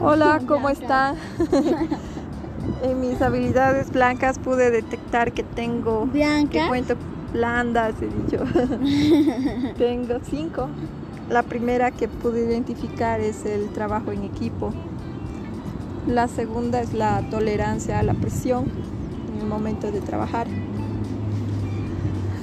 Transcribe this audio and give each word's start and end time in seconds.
Hola, 0.00 0.40
¿cómo 0.46 0.68
están? 0.68 1.16
en 2.84 3.00
mis 3.00 3.20
habilidades 3.20 3.90
blancas 3.90 4.38
pude 4.38 4.70
detectar 4.70 5.32
que 5.32 5.42
tengo... 5.42 6.06
¿Blancas? 6.06 6.50
Que 6.50 6.68
cuento 6.68 6.94
blandas, 7.32 7.94
he 8.00 8.06
dicho. 8.06 8.44
tengo 9.76 10.20
cinco. 10.22 10.68
La 11.28 11.42
primera 11.42 11.90
que 11.90 12.06
pude 12.06 12.46
identificar 12.46 13.20
es 13.20 13.44
el 13.44 13.70
trabajo 13.70 14.12
en 14.12 14.22
equipo. 14.22 14.72
La 16.06 16.28
segunda 16.28 16.80
es 16.80 16.94
la 16.94 17.28
tolerancia 17.28 17.98
a 17.98 18.02
la 18.04 18.14
presión 18.14 18.66
en 19.34 19.40
el 19.40 19.46
momento 19.46 19.90
de 19.90 20.00
trabajar. 20.00 20.46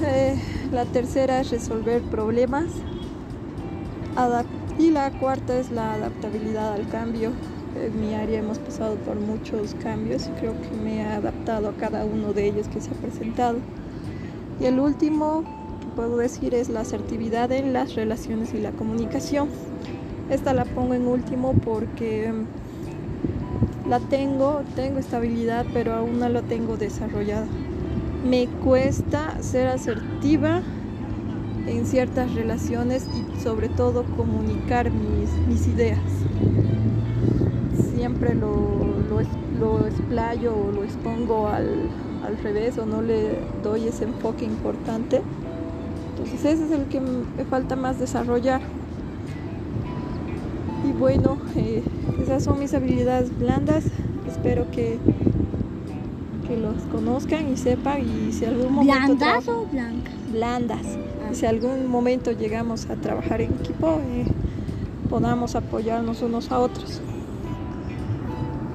Eh, 0.02 0.38
la 0.72 0.84
tercera 0.84 1.40
es 1.40 1.50
resolver 1.50 2.02
problemas. 2.02 2.66
y 4.78 4.90
la 4.90 5.10
cuarta 5.18 5.58
es 5.58 5.70
la 5.70 5.94
adaptabilidad 5.94 6.74
al 6.74 6.86
cambio. 6.88 7.32
En 7.84 8.00
mi 8.00 8.14
área 8.14 8.40
hemos 8.40 8.58
pasado 8.58 8.96
por 8.96 9.16
muchos 9.16 9.74
cambios 9.82 10.26
y 10.26 10.30
creo 10.40 10.54
que 10.60 10.70
me 10.82 10.96
he 10.96 11.04
adaptado 11.04 11.68
a 11.68 11.72
cada 11.74 12.04
uno 12.04 12.32
de 12.32 12.46
ellos 12.46 12.68
que 12.68 12.80
se 12.80 12.90
ha 12.90 12.94
presentado. 12.94 13.58
Y 14.60 14.64
el 14.64 14.80
último 14.80 15.44
que 15.80 15.86
puedo 15.94 16.16
decir 16.16 16.54
es 16.54 16.68
la 16.68 16.80
asertividad 16.80 17.52
en 17.52 17.72
las 17.72 17.94
relaciones 17.94 18.54
y 18.54 18.58
la 18.58 18.72
comunicación. 18.72 19.48
Esta 20.30 20.54
la 20.54 20.64
pongo 20.64 20.94
en 20.94 21.06
último 21.06 21.52
porque 21.52 22.32
la 23.88 24.00
tengo, 24.00 24.62
tengo 24.74 24.98
estabilidad, 24.98 25.66
pero 25.72 25.94
aún 25.94 26.18
no 26.18 26.28
la 26.28 26.42
tengo 26.42 26.76
desarrollada 26.76 27.46
me 28.26 28.48
cuesta 28.64 29.40
ser 29.40 29.68
asertiva 29.68 30.60
en 31.66 31.86
ciertas 31.86 32.34
relaciones 32.34 33.06
y 33.14 33.40
sobre 33.40 33.68
todo 33.68 34.04
comunicar 34.16 34.90
mis, 34.90 35.66
ideas. 35.68 35.98
Siempre 38.16 38.34
lo, 38.34 38.86
lo, 39.60 39.86
explayo 39.86 40.54
o 40.56 40.72
lo 40.72 40.84
expongo 40.84 41.48
al, 41.48 41.90
al, 42.24 42.38
revés 42.42 42.78
o 42.78 42.86
no 42.86 43.02
le 43.02 43.38
doy 43.62 43.88
ese 43.88 44.04
enfoque 44.04 44.46
importante. 44.46 45.20
Entonces 46.10 46.44
ese 46.46 46.64
es 46.64 46.70
el 46.70 46.86
que 46.86 47.00
me 47.00 47.44
falta 47.44 47.76
más 47.76 47.98
desarrollar. 47.98 48.62
Y 50.88 50.92
bueno, 50.92 51.36
eh, 51.56 51.82
esas 52.22 52.44
son 52.44 52.58
mis 52.58 52.72
habilidades 52.72 53.38
blandas. 53.38 53.84
Espero 54.26 54.70
que 54.70 54.98
que 56.48 56.56
los 56.56 56.76
conozcan 56.92 57.52
y 57.52 57.56
sepan 57.56 58.00
y 58.00 58.32
si 58.32 58.44
algún 58.44 58.72
momento 58.72 59.16
¿Blandas 59.16 59.48
o 59.48 59.66
blancas? 59.66 60.14
Blandas. 60.32 60.86
Y 61.30 61.34
si 61.34 61.44
algún 61.44 61.86
momento 61.88 62.32
llegamos 62.32 62.88
a 62.88 62.94
trabajar 62.94 63.42
en 63.42 63.52
equipo, 63.52 64.00
eh, 64.10 64.24
podamos 65.10 65.54
apoyarnos 65.54 66.22
unos 66.22 66.50
a 66.50 66.60
otros. 66.60 67.02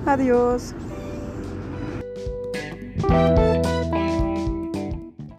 Adiós. 0.05 0.73